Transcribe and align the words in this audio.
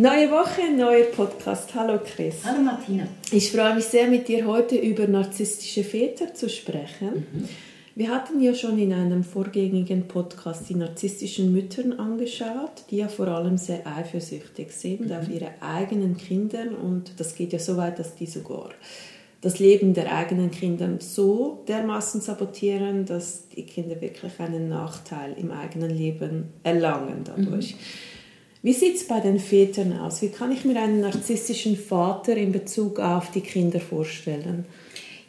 Neue 0.00 0.30
Woche, 0.30 0.74
neuer 0.74 1.04
Podcast. 1.14 1.74
Hallo 1.74 1.98
Chris. 2.02 2.36
Hallo 2.42 2.62
Martina. 2.62 3.06
Ich 3.32 3.52
freue 3.52 3.74
mich 3.74 3.84
sehr, 3.84 4.08
mit 4.08 4.28
dir 4.28 4.46
heute 4.46 4.76
über 4.76 5.06
narzisstische 5.06 5.84
Väter 5.84 6.32
zu 6.32 6.48
sprechen. 6.48 7.26
Mhm. 7.30 7.48
Wir 7.96 8.08
hatten 8.08 8.40
ja 8.40 8.54
schon 8.54 8.78
in 8.78 8.94
einem 8.94 9.24
vorgängigen 9.24 10.08
Podcast 10.08 10.70
die 10.70 10.74
narzisstischen 10.74 11.52
Mütter 11.52 11.82
angeschaut, 11.98 12.86
die 12.90 12.96
ja 12.96 13.08
vor 13.08 13.28
allem 13.28 13.58
sehr 13.58 13.86
eifersüchtig 13.86 14.72
sind 14.72 15.08
mhm. 15.08 15.12
auf 15.12 15.28
ihre 15.28 15.50
eigenen 15.60 16.16
Kinder 16.16 16.64
und 16.82 17.20
das 17.20 17.34
geht 17.34 17.52
ja 17.52 17.58
so 17.58 17.76
weit, 17.76 17.98
dass 17.98 18.14
die 18.14 18.24
sogar 18.24 18.70
das 19.42 19.58
Leben 19.58 19.92
der 19.92 20.16
eigenen 20.16 20.50
Kinder 20.50 20.88
so 21.00 21.62
dermaßen 21.68 22.22
sabotieren, 22.22 23.04
dass 23.04 23.50
die 23.50 23.66
Kinder 23.66 24.00
wirklich 24.00 24.32
einen 24.40 24.70
Nachteil 24.70 25.34
im 25.36 25.50
eigenen 25.50 25.90
Leben 25.90 26.54
erlangen 26.62 27.20
dadurch. 27.22 27.74
Mhm. 27.74 27.78
Wie 28.62 28.74
sieht 28.74 28.96
es 28.96 29.08
bei 29.08 29.20
den 29.20 29.38
Vätern 29.38 29.98
aus? 29.98 30.20
Wie 30.20 30.28
kann 30.28 30.52
ich 30.52 30.66
mir 30.66 30.78
einen 30.78 31.00
narzisstischen 31.00 31.76
Vater 31.76 32.36
in 32.36 32.52
Bezug 32.52 32.98
auf 32.98 33.30
die 33.30 33.40
Kinder 33.40 33.80
vorstellen? 33.80 34.66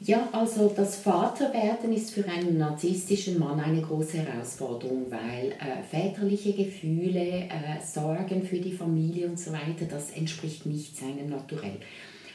Ja, 0.02 0.28
also 0.34 0.74
das 0.76 0.98
Vaterwerden 0.98 1.94
ist 1.94 2.12
für 2.12 2.26
einen 2.28 2.58
narzisstischen 2.58 3.40
Mann 3.40 3.60
eine 3.60 3.82
große 3.82 4.18
Herausforderung, 4.18 5.06
weil 5.10 5.52
äh, 5.52 5.82
väterliche 5.90 6.54
Gefühle, 6.54 7.22
äh, 7.22 7.80
Sorgen 7.86 8.44
für 8.44 8.58
die 8.58 8.74
Familie 8.74 9.28
und 9.28 9.40
so 9.40 9.54
weiter, 9.54 9.86
das 9.90 10.12
entspricht 10.12 10.66
nicht 10.66 10.98
seinem 10.98 11.30
Naturell. 11.30 11.78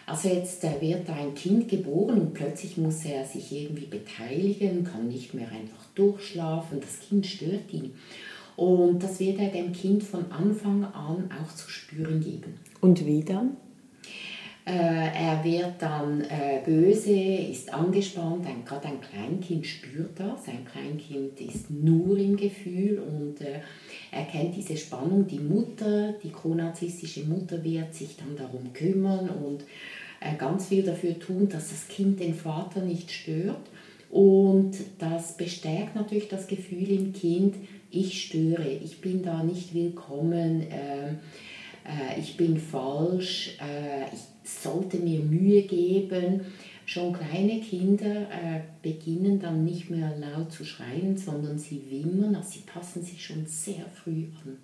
Also 0.07 0.29
jetzt 0.29 0.63
äh, 0.65 0.81
wird 0.81 1.11
ein 1.11 1.35
Kind 1.35 1.69
geboren 1.69 2.21
und 2.21 2.35
plötzlich 2.35 2.79
muss 2.79 3.05
er 3.05 3.25
sich 3.25 3.51
irgendwie 3.51 3.87
beteiligen, 3.87 4.85
kann 4.85 5.09
nicht 5.09 5.35
mehr 5.35 5.49
einfach 5.49 5.85
durchschlafen, 5.97 6.81
das 6.81 7.07
Kind 7.07 7.27
stört 7.27 7.73
ihn. 7.73 7.93
Und 8.57 9.03
das 9.03 9.21
wird 9.21 9.39
er 9.39 9.49
dem 9.49 9.73
Kind 9.73 10.03
von 10.03 10.31
Anfang 10.33 10.85
an 10.85 11.31
auch 11.31 11.55
zu 11.55 11.69
spüren 11.69 12.21
geben. 12.21 12.55
Und 12.81 13.05
wie 13.05 13.23
dann? 13.23 13.57
Äh, 14.67 14.73
er 14.73 15.45
wird 15.45 15.75
dann 15.81 16.23
äh, 16.23 16.61
böse, 16.65 17.13
ist 17.13 17.73
angespannt. 17.73 18.45
Ein, 18.47 18.65
gerade 18.65 18.89
ein 18.89 19.01
Kleinkind 19.01 19.65
spürt 19.65 20.19
das. 20.19 20.49
Ein 20.49 20.65
Kleinkind 20.65 21.41
ist 21.41 21.71
nur 21.71 22.19
im 22.19 22.37
Gefühl 22.37 22.99
und 22.99 23.41
äh, 23.43 23.61
er 24.11 24.25
kennt 24.25 24.57
diese 24.57 24.77
Spannung. 24.77 25.25
Die 25.29 25.39
Mutter, 25.39 26.15
die 26.15 26.31
chronarzistische 26.31 27.25
Mutter, 27.27 27.63
wird 27.63 27.95
sich 27.95 28.17
dann 28.17 28.37
darum 28.37 28.73
kümmern 28.73 29.29
und 29.29 29.65
ganz 30.39 30.69
viel 30.69 30.83
dafür 30.83 31.19
tun, 31.19 31.49
dass 31.49 31.69
das 31.69 31.89
Kind 31.89 32.19
den 32.19 32.35
Vater 32.35 32.81
nicht 32.81 33.11
stört. 33.11 33.69
Und 34.11 34.73
das 34.99 35.37
bestärkt 35.37 35.95
natürlich 35.95 36.29
das 36.29 36.47
Gefühl 36.47 36.91
im 36.91 37.13
Kind, 37.13 37.57
ich 38.01 38.25
störe, 38.25 38.69
ich 38.69 39.01
bin 39.01 39.23
da 39.23 39.43
nicht 39.43 39.75
willkommen, 39.75 40.63
äh, 40.71 41.09
äh, 41.85 42.21
ich 42.21 42.37
bin 42.37 42.57
falsch, 42.57 43.57
äh, 43.61 44.15
ich 44.15 44.51
sollte 44.51 44.99
mir 44.99 45.21
Mühe 45.21 45.63
geben. 45.63 46.43
Schon 46.85 47.13
kleine 47.13 47.61
Kinder 47.61 48.29
äh, 48.31 48.61
beginnen 48.81 49.41
dann 49.41 49.65
nicht 49.65 49.91
mehr 49.91 50.13
laut 50.19 50.53
zu 50.53 50.65
schreien, 50.65 51.17
sondern 51.17 51.59
sie 51.59 51.83
wimmern, 51.91 52.37
also 52.37 52.51
sie 52.51 52.61
passen 52.61 53.03
sich 53.03 53.25
schon 53.25 53.45
sehr 53.47 53.87
früh 53.93 54.27
an. 54.45 54.59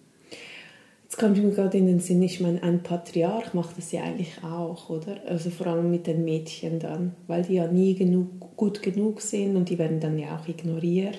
Jetzt 1.05 1.19
kommt 1.19 1.37
mir 1.37 1.51
gerade 1.51 1.77
in 1.77 1.87
den 1.87 2.01
Sinn, 2.01 2.23
ich 2.23 2.41
meine, 2.41 2.63
ein 2.63 2.83
Patriarch 2.83 3.55
macht 3.55 3.77
das 3.77 3.93
ja 3.93 4.03
eigentlich 4.03 4.33
auch, 4.43 4.89
oder? 4.89 5.17
Also 5.27 5.51
vor 5.51 5.67
allem 5.67 5.91
mit 5.91 6.07
den 6.07 6.25
Mädchen 6.25 6.79
dann, 6.79 7.15
weil 7.27 7.43
die 7.43 7.55
ja 7.55 7.67
nie 7.67 7.95
genug, 7.95 8.57
gut 8.57 8.83
genug 8.83 9.21
sind 9.21 9.57
und 9.57 9.69
die 9.69 9.79
werden 9.79 10.01
dann 10.01 10.19
ja 10.19 10.39
auch 10.39 10.49
ignoriert. 10.49 11.19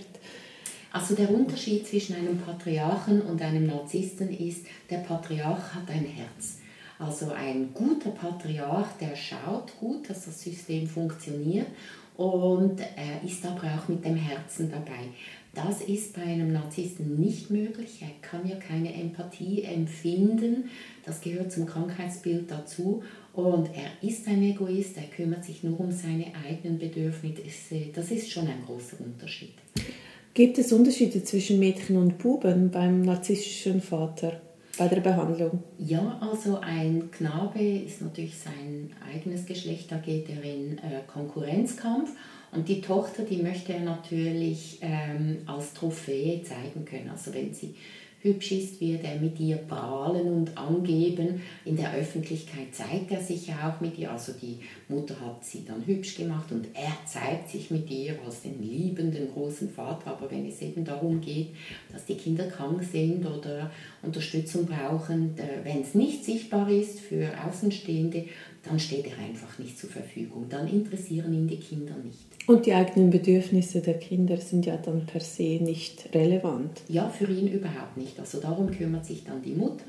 Also 0.94 1.16
der 1.16 1.32
Unterschied 1.32 1.88
zwischen 1.88 2.16
einem 2.16 2.38
Patriarchen 2.38 3.24
und 3.24 3.42
einem 3.42 3.66
Narzissten 3.66 4.30
ist, 4.30 4.68
der 4.92 5.00
Patriarch 5.00 5.74
hat 5.74 5.90
ein 5.90 6.06
Herz. 6.06 6.60
Also 7.00 7.32
ein 7.32 7.74
guter 7.74 8.12
Patriarch, 8.12 8.90
der 9.02 9.16
schaut 9.16 9.76
gut, 9.80 10.08
dass 10.08 10.26
das 10.26 10.44
System 10.44 10.86
funktioniert 10.88 11.66
und 12.16 12.80
er 12.80 13.28
ist 13.28 13.44
aber 13.44 13.64
auch 13.76 13.88
mit 13.88 14.06
dem 14.06 14.16
Herzen 14.16 14.70
dabei. 14.70 15.10
Das 15.56 15.82
ist 15.82 16.14
bei 16.16 16.22
einem 16.22 16.54
Narzissten 16.54 17.20
nicht 17.20 17.50
möglich. 17.50 18.02
Er 18.02 18.12
kann 18.22 18.48
ja 18.48 18.56
keine 18.56 18.94
Empathie 18.94 19.64
empfinden. 19.64 20.70
Das 21.06 21.22
gehört 21.22 21.52
zum 21.52 21.66
Krankheitsbild 21.66 22.52
dazu. 22.52 23.04
Und 23.34 23.70
er 23.74 24.08
ist 24.08 24.28
ein 24.28 24.44
Egoist, 24.44 24.98
er 24.98 25.04
kümmert 25.04 25.44
sich 25.44 25.64
nur 25.64 25.80
um 25.80 25.92
seine 25.92 26.28
eigenen 26.48 26.78
Bedürfnisse. 26.78 27.88
Das 27.94 28.12
ist 28.12 28.32
schon 28.32 28.48
ein 28.48 28.64
großer 28.66 29.00
Unterschied. 29.00 29.54
Gibt 30.34 30.58
es 30.58 30.74
Unterschiede 30.74 31.24
zwischen 31.24 31.60
Mädchen 31.60 31.96
und 31.96 32.18
Buben 32.18 32.72
beim 32.72 33.02
narzisstischen 33.02 33.82
Vater 33.82 34.42
bei 34.80 34.88
der 34.88 35.02
Behandlung? 35.02 35.62
Ja, 35.78 36.18
also 36.22 36.60
ein 36.60 37.12
Knabe 37.12 37.60
ist 37.60 38.02
natürlich 38.02 38.36
sein 38.40 38.90
eigenes 39.14 39.46
Geschlecht, 39.46 39.92
da 39.92 39.98
geht 39.98 40.30
er 40.30 40.44
in 40.44 40.80
äh, 40.80 41.02
Konkurrenzkampf. 41.06 42.10
Und 42.52 42.68
die 42.68 42.82
Tochter, 42.82 43.24
die 43.24 43.44
möchte 43.44 43.74
er 43.74 43.82
natürlich 43.82 44.80
ähm, 44.82 45.38
als 45.46 45.74
Trophäe 45.74 46.42
zeigen 46.42 46.84
können. 46.84 47.10
Also 47.12 47.32
wenn 47.34 47.54
sie 47.54 47.76
hübsch 48.24 48.54
ist, 48.54 48.82
wird 48.82 49.04
er 49.04 49.20
mit 49.20 49.40
ihr 49.40 49.58
prahlen 49.58 50.28
und 50.28 50.58
angeben. 50.58 51.42
In 51.66 51.76
der 51.76 51.94
Öffentlichkeit 51.94 52.74
zeigt 52.74 53.12
er 53.12 53.22
sich 53.22 53.48
ja 53.48 53.70
auch 53.70 53.82
mit 53.82 53.98
ihr. 54.00 54.12
Also 54.12 54.32
die 54.42 54.60
Mutter 54.88 55.20
hat 55.20 55.46
sie 55.46 55.64
dann 55.66 55.86
hübsch 55.86 56.16
gemacht 56.16 56.52
und 56.52 56.68
er 56.74 56.94
zeigt 57.06 57.50
sich 57.50 57.70
mit 57.70 57.92
ihr 57.92 58.16
als 58.26 58.42
den 58.42 58.62
liebenden 58.62 59.32
großen 59.32 59.70
Vater. 59.70 60.12
Aber 60.12 60.32
wenn 60.32 60.48
es 60.48 60.62
eben 60.62 60.86
darum 60.86 61.22
geht, 61.22 61.50
dass 61.92 62.06
die 62.06 62.16
Kinder 62.16 62.48
krank 62.48 62.82
sind 62.84 63.26
oder 63.26 63.70
Unterstützung 64.02 64.66
brauchen, 64.66 65.36
wenn 65.64 65.82
es 65.82 65.94
nicht 65.94 66.26
sichtbar 66.26 66.70
ist 66.70 67.02
für 67.02 67.30
Außenstehende, 67.46 68.26
dann 68.64 68.80
steht 68.80 69.06
er 69.08 69.18
einfach 69.22 69.60
nicht 69.60 69.78
zur 69.78 69.90
Verfügung. 69.90 70.46
Dann 70.48 70.70
interessieren 70.70 71.34
ihn 71.34 71.48
die 71.48 71.58
Kinder 71.58 71.96
nicht. 72.02 72.20
Und 72.48 72.66
die 72.66 72.74
eigenen 72.74 73.10
Bedürfnisse 73.10 73.82
der 73.82 73.96
Kinder 73.96 74.38
sind 74.38 74.66
ja 74.66 74.78
dann 74.78 75.06
per 75.06 75.20
se 75.20 75.60
nicht 75.62 76.14
relevant. 76.14 76.82
Ja, 76.88 77.10
für 77.10 77.30
ihn 77.30 77.48
überhaupt 77.50 77.98
nicht. 77.98 78.13
Also 78.20 78.40
darum 78.40 78.72
kümmert 78.72 79.06
sich 79.06 79.24
dann 79.24 79.42
die 79.42 79.54
Mutter 79.54 79.86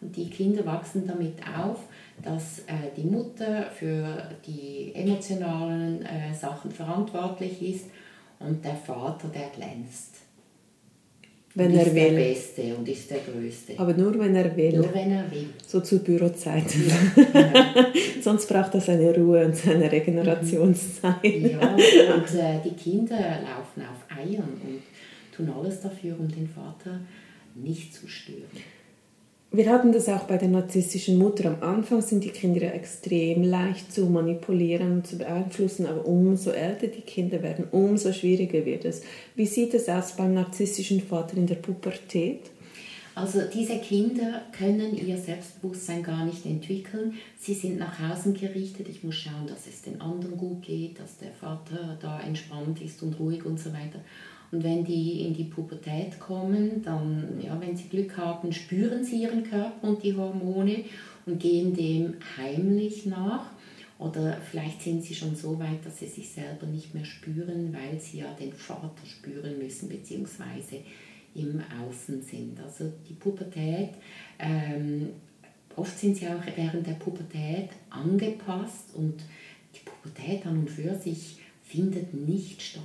und 0.00 0.16
die 0.16 0.28
Kinder 0.28 0.64
wachsen 0.66 1.06
damit 1.06 1.34
auf, 1.58 1.80
dass 2.22 2.60
äh, 2.60 2.90
die 2.96 3.04
Mutter 3.04 3.66
für 3.70 4.30
die 4.46 4.92
emotionalen 4.94 6.04
äh, 6.04 6.34
Sachen 6.34 6.70
verantwortlich 6.70 7.62
ist 7.62 7.86
und 8.38 8.64
der 8.64 8.76
Vater, 8.76 9.28
der 9.28 9.48
glänzt 9.48 10.16
wenn 11.56 11.74
er 11.74 11.86
will. 11.86 12.02
Ist 12.02 12.56
der 12.56 12.62
Beste 12.64 12.76
und 12.76 12.88
ist 12.88 13.10
der 13.10 13.18
Größte. 13.18 13.72
Aber 13.78 13.94
nur 13.94 14.18
wenn 14.18 14.36
er 14.36 14.54
will. 14.54 14.76
Nur 14.76 14.94
wenn 14.94 15.10
er 15.10 15.30
will. 15.30 15.48
So 15.66 15.80
zu 15.80 15.98
Bürozeiten. 16.00 16.82
Ja. 17.16 17.86
Sonst 18.20 18.48
braucht 18.48 18.74
er 18.74 18.80
seine 18.80 19.14
Ruhe 19.14 19.46
und 19.46 19.56
seine 19.56 19.90
Regenerationszeit. 19.90 21.24
Ja, 21.24 21.74
und 21.74 22.34
äh, 22.34 22.60
die 22.64 22.74
Kinder 22.74 23.16
laufen 23.16 23.82
auf 23.82 24.18
Eiern 24.18 24.60
und 24.62 24.82
tun 25.34 25.50
alles 25.56 25.80
dafür, 25.80 26.18
um 26.18 26.28
den 26.28 26.48
Vater 26.48 27.00
nicht 27.62 27.94
zu 27.94 28.08
stören. 28.08 28.44
Wir 29.52 29.70
hatten 29.70 29.92
das 29.92 30.08
auch 30.08 30.24
bei 30.24 30.36
der 30.36 30.48
narzisstischen 30.48 31.16
Mutter. 31.16 31.46
Am 31.46 31.62
Anfang 31.76 32.02
sind 32.02 32.24
die 32.24 32.30
Kinder 32.30 32.74
extrem 32.74 33.42
leicht 33.42 33.92
zu 33.92 34.06
manipulieren 34.06 34.92
und 34.92 35.06
zu 35.06 35.16
beeinflussen, 35.16 35.86
aber 35.86 36.04
umso 36.04 36.50
älter 36.50 36.88
die 36.88 37.00
Kinder 37.00 37.42
werden, 37.42 37.66
umso 37.70 38.12
schwieriger 38.12 38.66
wird 38.66 38.84
es. 38.84 39.02
Wie 39.34 39.46
sieht 39.46 39.72
es 39.72 39.88
aus 39.88 40.16
beim 40.16 40.34
narzisstischen 40.34 41.00
Vater 41.00 41.36
in 41.36 41.46
der 41.46 41.54
Pubertät? 41.54 42.50
Also 43.14 43.40
diese 43.50 43.78
Kinder 43.78 44.42
können 44.52 44.94
ihr 44.94 45.16
Selbstbewusstsein 45.16 46.02
gar 46.02 46.26
nicht 46.26 46.44
entwickeln. 46.44 47.14
Sie 47.38 47.54
sind 47.54 47.78
nach 47.78 47.98
außen 47.98 48.34
gerichtet. 48.34 48.90
Ich 48.90 49.04
muss 49.04 49.14
schauen, 49.14 49.46
dass 49.46 49.66
es 49.66 49.80
den 49.80 50.02
anderen 50.02 50.36
gut 50.36 50.60
geht, 50.60 51.00
dass 51.00 51.16
der 51.16 51.32
Vater 51.32 51.96
da 51.98 52.20
entspannt 52.20 52.82
ist 52.82 53.02
und 53.02 53.18
ruhig 53.18 53.46
und 53.46 53.58
so 53.58 53.72
weiter. 53.72 54.00
Und 54.52 54.62
wenn 54.62 54.84
die 54.84 55.22
in 55.22 55.34
die 55.34 55.44
Pubertät 55.44 56.18
kommen, 56.20 56.82
dann, 56.82 57.40
ja, 57.42 57.60
wenn 57.60 57.76
sie 57.76 57.88
Glück 57.88 58.16
haben, 58.16 58.52
spüren 58.52 59.04
sie 59.04 59.22
ihren 59.22 59.42
Körper 59.42 59.88
und 59.88 60.02
die 60.02 60.14
Hormone 60.14 60.84
und 61.26 61.40
gehen 61.40 61.74
dem 61.74 62.14
heimlich 62.36 63.06
nach. 63.06 63.50
Oder 63.98 64.36
vielleicht 64.50 64.82
sind 64.82 65.02
sie 65.02 65.14
schon 65.14 65.34
so 65.34 65.58
weit, 65.58 65.84
dass 65.84 65.98
sie 65.98 66.06
sich 66.06 66.28
selber 66.28 66.66
nicht 66.66 66.94
mehr 66.94 67.04
spüren, 67.04 67.72
weil 67.74 67.98
sie 67.98 68.18
ja 68.18 68.32
den 68.34 68.52
Vater 68.52 69.06
spüren 69.06 69.58
müssen, 69.58 69.88
beziehungsweise 69.88 70.80
im 71.34 71.62
Außen 71.82 72.22
sind. 72.22 72.60
Also 72.60 72.92
die 73.08 73.14
Pubertät, 73.14 73.90
ähm, 74.38 75.08
oft 75.76 75.98
sind 75.98 76.16
sie 76.16 76.28
auch 76.28 76.42
während 76.54 76.86
der 76.86 76.94
Pubertät 76.94 77.70
angepasst 77.90 78.94
und 78.94 79.14
die 79.74 79.80
Pubertät 79.84 80.46
an 80.46 80.58
und 80.58 80.70
für 80.70 80.94
sich 80.94 81.38
findet 81.62 82.14
nicht 82.14 82.62
statt. 82.62 82.82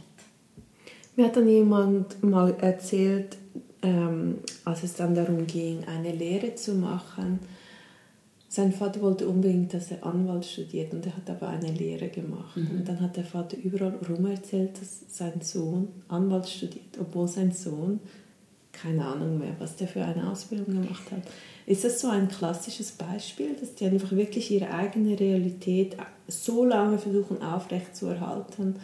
Mir 1.15 1.25
hat 1.25 1.35
dann 1.35 1.47
jemand 1.47 2.23
mal 2.23 2.55
erzählt, 2.61 3.37
ähm, 3.81 4.39
als 4.65 4.83
es 4.83 4.93
dann 4.93 5.15
darum 5.15 5.47
ging, 5.47 5.83
eine 5.85 6.11
Lehre 6.11 6.55
zu 6.55 6.73
machen, 6.75 7.39
sein 8.47 8.73
Vater 8.73 9.01
wollte 9.01 9.29
unbedingt, 9.29 9.73
dass 9.73 9.91
er 9.91 10.05
Anwalt 10.05 10.45
studiert 10.45 10.93
und 10.93 11.05
er 11.05 11.15
hat 11.15 11.29
aber 11.29 11.47
eine 11.47 11.71
Lehre 11.71 12.09
gemacht. 12.09 12.57
Mhm. 12.57 12.79
Und 12.79 12.87
dann 12.87 12.99
hat 12.99 13.15
der 13.15 13.23
Vater 13.23 13.55
überall 13.57 13.97
rum 14.09 14.25
erzählt, 14.25 14.71
dass 14.81 15.05
sein 15.07 15.39
Sohn 15.39 15.87
Anwalt 16.09 16.49
studiert, 16.49 16.97
obwohl 16.99 17.29
sein 17.29 17.53
Sohn 17.53 18.01
keine 18.73 19.05
Ahnung 19.05 19.37
mehr, 19.37 19.55
was 19.59 19.75
der 19.75 19.87
für 19.87 20.03
eine 20.03 20.29
Ausbildung 20.29 20.81
gemacht 20.81 21.11
hat. 21.11 21.21
Ist 21.65 21.83
das 21.83 22.01
so 22.01 22.09
ein 22.09 22.27
klassisches 22.27 22.91
Beispiel, 22.91 23.55
dass 23.59 23.75
die 23.75 23.85
einfach 23.85 24.11
wirklich 24.11 24.51
ihre 24.51 24.73
eigene 24.73 25.19
Realität 25.19 25.95
so 26.27 26.65
lange 26.65 26.97
versuchen 26.97 27.41
aufrechtzuerhalten, 27.41 28.75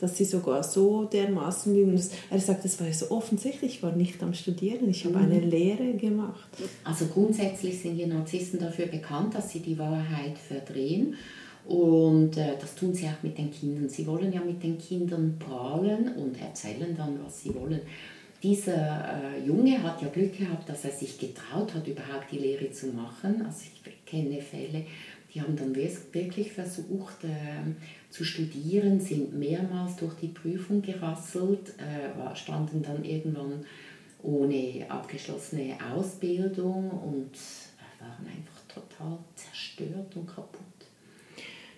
dass 0.00 0.16
sie 0.16 0.24
sogar 0.24 0.62
so 0.62 1.04
dermaßen 1.04 1.74
lügen. 1.74 2.00
Er 2.30 2.40
sagt, 2.40 2.64
das 2.64 2.80
war 2.80 2.86
ja 2.86 2.92
so 2.92 3.10
offensichtlich, 3.10 3.74
ich 3.76 3.82
war 3.82 3.92
nicht 3.92 4.22
am 4.22 4.32
Studieren, 4.32 4.88
ich 4.88 5.04
habe 5.04 5.18
eine 5.18 5.40
mhm. 5.40 5.50
Lehre 5.50 5.92
gemacht. 5.94 6.48
Also 6.84 7.06
grundsätzlich 7.06 7.80
sind 7.80 7.98
die 7.98 8.06
Narzissten 8.06 8.58
dafür 8.58 8.86
bekannt, 8.86 9.34
dass 9.34 9.50
sie 9.50 9.60
die 9.60 9.78
Wahrheit 9.78 10.38
verdrehen. 10.38 11.14
Und 11.66 12.38
äh, 12.38 12.54
das 12.58 12.74
tun 12.74 12.94
sie 12.94 13.06
auch 13.06 13.22
mit 13.22 13.36
den 13.36 13.50
Kindern. 13.50 13.90
Sie 13.90 14.06
wollen 14.06 14.32
ja 14.32 14.40
mit 14.40 14.62
den 14.62 14.78
Kindern 14.78 15.36
prahlen 15.38 16.14
und 16.16 16.40
erzählen 16.40 16.96
dann, 16.96 17.18
was 17.22 17.42
sie 17.42 17.54
wollen. 17.54 17.80
Dieser 18.42 18.72
äh, 18.74 19.46
Junge 19.46 19.82
hat 19.82 20.00
ja 20.00 20.08
Glück 20.08 20.38
gehabt, 20.38 20.66
dass 20.66 20.86
er 20.86 20.92
sich 20.92 21.18
getraut 21.18 21.74
hat, 21.74 21.86
überhaupt 21.86 22.32
die 22.32 22.38
Lehre 22.38 22.70
zu 22.72 22.86
machen. 22.86 23.42
Also 23.44 23.66
ich 23.84 24.06
kenne 24.06 24.40
Fälle, 24.40 24.86
die 25.32 25.40
haben 25.40 25.56
dann 25.56 25.74
wirklich 25.74 26.52
versucht 26.52 27.24
äh, 27.24 28.08
zu 28.10 28.24
studieren, 28.24 29.00
sind 29.00 29.38
mehrmals 29.38 29.96
durch 29.96 30.14
die 30.14 30.28
Prüfung 30.28 30.82
gerasselt, 30.82 31.74
äh, 31.78 32.36
standen 32.36 32.82
dann 32.82 33.04
irgendwann 33.04 33.64
ohne 34.22 34.84
abgeschlossene 34.88 35.76
Ausbildung 35.94 36.90
und 36.90 37.30
waren 38.00 38.26
einfach 38.26 38.60
total 38.68 39.18
zerstört 39.34 40.16
und 40.16 40.26
kaputt. 40.26 40.60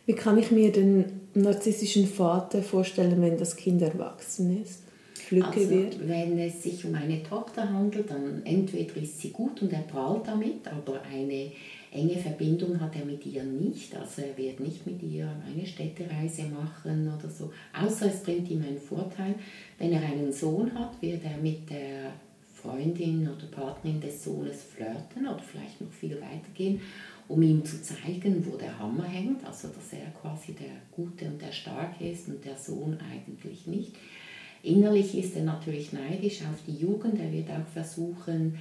Wie 0.06 0.14
kann 0.14 0.38
ich 0.38 0.50
mir 0.50 0.72
den 0.72 1.20
narzisstischen 1.34 2.06
Vater 2.06 2.62
vorstellen, 2.62 3.20
wenn 3.22 3.38
das 3.38 3.56
Kind 3.56 3.82
erwachsen 3.82 4.62
ist? 4.62 4.82
Flücke 5.14 5.60
also, 5.60 5.70
wird? 5.70 6.08
Wenn 6.08 6.38
es 6.38 6.62
sich 6.62 6.84
um 6.84 6.94
eine 6.94 7.22
Tochter 7.22 7.68
handelt, 7.72 8.10
dann 8.10 8.42
entweder 8.44 8.96
ist 8.96 9.20
sie 9.20 9.30
gut 9.30 9.62
und 9.62 9.72
er 9.72 9.82
prahlt 9.82 10.26
damit, 10.26 10.66
aber 10.66 11.00
eine 11.02 11.52
enge 11.92 12.16
Verbindung 12.16 12.80
hat 12.80 12.96
er 12.96 13.04
mit 13.04 13.24
ihr 13.26 13.42
nicht. 13.44 13.94
Also 13.94 14.22
er 14.22 14.36
wird 14.36 14.60
nicht 14.60 14.86
mit 14.86 15.02
ihr 15.02 15.30
eine 15.46 15.66
Städtereise 15.66 16.44
machen 16.44 17.08
oder 17.08 17.28
so. 17.28 17.52
Außer 17.78 18.06
es 18.06 18.22
bringt 18.22 18.50
ihm 18.50 18.62
einen 18.62 18.80
Vorteil. 18.80 19.34
Wenn 19.78 19.92
er 19.92 20.02
einen 20.02 20.32
Sohn 20.32 20.72
hat, 20.74 21.00
wird 21.02 21.22
er 21.24 21.36
mit 21.36 21.68
der 21.68 22.12
Freundin 22.54 23.28
oder 23.28 23.46
Partnerin 23.46 24.00
des 24.00 24.24
Sohnes 24.24 24.62
flirten 24.62 25.26
oder 25.26 25.42
vielleicht 25.42 25.80
noch 25.80 25.92
viel 25.92 26.18
weitergehen, 26.20 26.80
um 27.28 27.42
ihm 27.42 27.64
zu 27.64 27.82
zeigen, 27.82 28.46
wo 28.46 28.56
der 28.56 28.78
Hammer 28.78 29.04
hängt. 29.04 29.44
Also 29.44 29.68
dass 29.68 29.92
er 29.92 30.10
quasi 30.20 30.52
der 30.54 30.76
Gute 30.92 31.26
und 31.26 31.42
der 31.42 31.52
Starke 31.52 32.08
ist 32.08 32.28
und 32.28 32.44
der 32.44 32.56
Sohn 32.56 32.96
eigentlich 33.12 33.66
nicht. 33.66 33.92
Innerlich 34.62 35.18
ist 35.18 35.36
er 35.36 35.42
natürlich 35.42 35.92
neidisch 35.92 36.40
auf 36.42 36.60
die 36.66 36.76
Jugend. 36.76 37.18
Er 37.20 37.32
wird 37.32 37.50
auch 37.50 37.66
versuchen, 37.72 38.58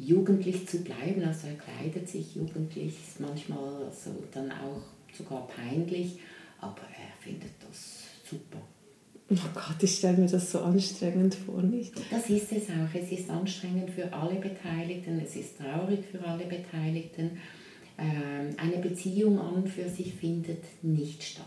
jugendlich 0.00 0.66
zu 0.66 0.78
bleiben. 0.78 1.22
Also 1.24 1.48
er 1.48 1.54
kleidet 1.54 2.08
sich 2.08 2.34
jugendlich, 2.34 2.94
ist 3.06 3.20
manchmal 3.20 3.84
also 3.84 4.10
dann 4.32 4.50
auch 4.50 4.82
sogar 5.16 5.46
peinlich, 5.48 6.18
aber 6.60 6.82
er 6.82 7.22
findet 7.22 7.52
das 7.68 8.04
super. 8.28 8.58
Oh 9.32 9.36
Gott, 9.54 9.80
ich 9.82 9.94
stelle 9.94 10.18
mir 10.18 10.28
das 10.28 10.50
so 10.50 10.58
anstrengend 10.60 11.36
vor, 11.36 11.62
nicht? 11.62 11.92
Das 12.10 12.28
ist 12.28 12.50
es 12.50 12.64
auch. 12.64 12.92
Es 12.92 13.12
ist 13.12 13.30
anstrengend 13.30 13.90
für 13.90 14.12
alle 14.12 14.40
Beteiligten, 14.40 15.20
es 15.24 15.36
ist 15.36 15.58
traurig 15.58 16.00
für 16.10 16.24
alle 16.26 16.44
Beteiligten. 16.46 17.38
Ähm, 17.96 18.56
eine 18.56 18.78
Beziehung 18.78 19.38
an 19.38 19.66
für 19.68 19.88
sich 19.88 20.14
findet 20.14 20.64
nicht 20.82 21.22
statt. 21.22 21.44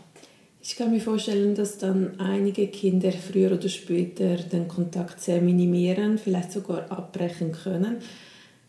Ich 0.62 0.76
kann 0.76 0.92
mir 0.92 1.00
vorstellen, 1.00 1.54
dass 1.54 1.76
dann 1.76 2.18
einige 2.18 2.68
Kinder 2.68 3.12
früher 3.12 3.52
oder 3.52 3.68
später 3.68 4.36
den 4.36 4.66
Kontakt 4.66 5.20
sehr 5.20 5.42
minimieren, 5.42 6.16
vielleicht 6.16 6.52
sogar 6.52 6.90
abbrechen 6.90 7.52
können. 7.52 7.96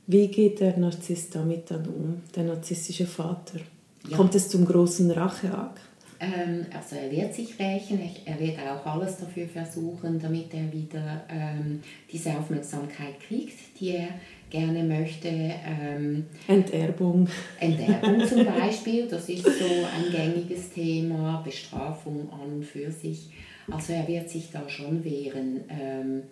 Wie 0.08 0.28
geht 0.28 0.60
der 0.60 0.78
Narzisst 0.78 1.36
damit 1.36 1.72
dann 1.72 1.88
um, 1.88 2.22
der 2.36 2.44
narzisstische 2.44 3.08
Vater? 3.08 3.60
Ja. 4.08 4.18
Kommt 4.18 4.36
es 4.36 4.50
zum 4.50 4.66
großen 4.66 5.10
Racheakt? 5.12 5.82
Ähm, 6.20 6.66
also 6.74 6.96
er 6.96 7.12
wird 7.12 7.34
sich 7.34 7.60
rächen, 7.60 8.00
er 8.24 8.40
wird 8.40 8.58
auch 8.60 8.86
alles 8.86 9.18
dafür 9.18 9.48
versuchen, 9.48 10.20
damit 10.20 10.54
er 10.54 10.72
wieder 10.72 11.24
ähm, 11.30 11.82
diese 12.12 12.38
Aufmerksamkeit 12.38 13.20
kriegt, 13.28 13.80
die 13.80 13.96
er 13.96 14.10
gerne 14.50 14.84
möchte. 14.84 15.28
Ähm, 15.28 16.26
Enterbung. 16.48 17.28
Enterbung 17.60 18.26
zum 18.28 18.46
Beispiel, 18.60 19.08
das 19.08 19.28
ist 19.28 19.44
so 19.44 19.50
ein 19.50 20.12
gängiges 20.12 20.70
Thema, 20.70 21.42
Bestrafung 21.44 22.30
an 22.32 22.58
und 22.58 22.64
für 22.64 22.92
sich. 22.92 23.30
Also 23.70 23.94
er 23.94 24.08
wird 24.08 24.30
sich 24.30 24.52
da 24.52 24.70
schon 24.70 25.04
wehren. 25.04 25.62
Ähm, 25.70 26.24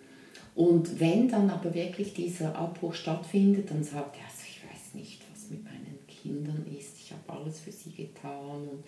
und 0.54 1.00
wenn 1.00 1.28
dann 1.28 1.50
aber 1.50 1.74
wirklich 1.74 2.14
dieser 2.14 2.54
Abbruch 2.54 2.94
stattfindet, 2.94 3.70
dann 3.70 3.82
sagt 3.82 4.16
er, 4.16 4.24
also 4.24 4.44
ich 4.48 4.62
weiß 4.62 4.94
nicht, 4.94 5.22
was 5.32 5.50
mit 5.50 5.64
meinen 5.64 5.98
Kindern 6.06 6.64
ist, 6.78 6.96
ich 6.98 7.12
habe 7.12 7.40
alles 7.40 7.60
für 7.60 7.72
sie 7.72 7.90
getan 7.90 8.68
und, 8.68 8.84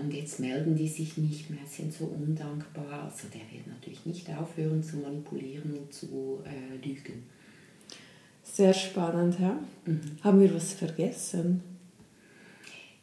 und 0.00 0.12
jetzt 0.12 0.38
melden 0.38 0.76
die 0.76 0.88
sich 0.88 1.16
nicht 1.16 1.48
mehr, 1.48 1.64
sind 1.66 1.92
so 1.92 2.04
undankbar. 2.04 3.04
Also 3.04 3.28
der 3.28 3.40
wird 3.50 3.66
natürlich 3.66 4.04
nicht 4.04 4.28
aufhören 4.28 4.82
zu 4.82 4.98
manipulieren 4.98 5.78
und 5.78 5.92
zu 5.92 6.42
äh, 6.44 6.86
lügen. 6.86 7.24
Sehr 8.42 8.74
spannend, 8.74 9.40
ja. 9.40 9.58
Mhm. 9.86 10.00
Haben 10.22 10.40
wir 10.40 10.54
was 10.54 10.74
vergessen? 10.74 11.62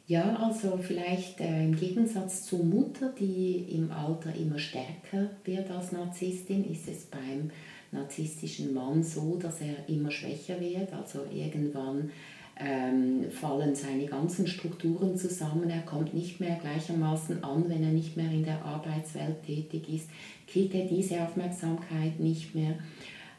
Ja, 0.08 0.36
also 0.36 0.78
vielleicht 0.78 1.38
äh, 1.38 1.64
im 1.64 1.76
Gegensatz 1.76 2.46
zur 2.46 2.64
Mutter, 2.64 3.12
die 3.20 3.66
im 3.76 3.92
Alter 3.92 4.34
immer 4.34 4.58
stärker 4.58 5.28
wird 5.44 5.70
als 5.70 5.92
Narzisstin, 5.92 6.64
ist 6.64 6.88
es 6.88 7.04
beim 7.04 7.50
narzisstischen 7.92 8.72
Mann 8.72 9.02
so, 9.02 9.36
dass 9.36 9.60
er 9.60 9.86
immer 9.86 10.10
schwächer 10.10 10.58
wird. 10.60 10.94
Also 10.94 11.26
irgendwann 11.30 12.10
ähm, 12.58 13.30
fallen 13.30 13.74
seine 13.74 14.06
ganzen 14.06 14.46
Strukturen 14.46 15.14
zusammen. 15.14 15.68
Er 15.68 15.82
kommt 15.82 16.14
nicht 16.14 16.40
mehr 16.40 16.56
gleichermaßen 16.56 17.44
an, 17.44 17.68
wenn 17.68 17.82
er 17.82 17.92
nicht 17.92 18.16
mehr 18.16 18.30
in 18.30 18.44
der 18.44 18.64
Arbeitswelt 18.64 19.44
tätig 19.44 19.92
ist, 19.92 20.08
kriegt 20.46 20.74
er 20.74 20.86
diese 20.86 21.20
Aufmerksamkeit 21.20 22.18
nicht 22.18 22.54
mehr. 22.54 22.78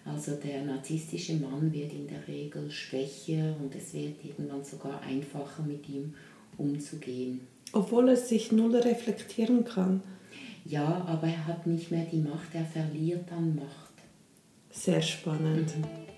Also 0.06 0.36
der 0.36 0.64
narzisstische 0.64 1.34
Mann 1.34 1.74
wird 1.74 1.94
in 1.94 2.08
der 2.08 2.28
Regel 2.28 2.70
schwächer 2.70 3.56
und 3.60 3.74
es 3.76 3.92
wird 3.96 4.24
irgendwann 4.24 4.64
sogar 4.64 5.02
einfacher 5.02 5.64
mit 5.64 5.90
ihm 5.90 6.14
umzugehen. 6.60 7.42
Obwohl 7.72 8.10
er 8.10 8.18
sich 8.18 8.52
null 8.52 8.76
reflektieren 8.76 9.64
kann. 9.64 10.02
Ja, 10.66 11.06
aber 11.08 11.28
er 11.28 11.48
hat 11.48 11.68
nicht 11.68 11.92
mehr 11.92 12.06
die 12.12 12.18
Macht, 12.20 12.54
er 12.54 12.66
verliert 12.66 13.32
an 13.32 13.56
Macht. 13.56 13.94
Sehr 14.72 15.02
spannend. 15.02 15.76
Mhm. 15.78 16.10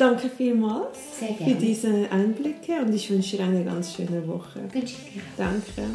Danke 0.00 0.30
vielmals 0.30 0.98
für 1.18 1.54
diese 1.54 2.10
Einblicke 2.10 2.80
und 2.80 2.94
ich 2.94 3.10
wünsche 3.10 3.36
dir 3.36 3.44
eine 3.44 3.62
ganz 3.64 3.94
schöne 3.94 4.26
Woche. 4.26 4.60
Wünsche 4.72 4.96
ich 4.96 5.12
dir. 5.12 5.22
Danke. 5.36 5.94